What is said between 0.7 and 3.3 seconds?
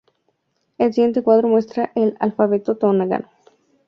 El siguiente cuadro muestra el alfabeto tongano.